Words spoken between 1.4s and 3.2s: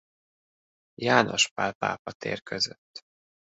Pál pápa tér között.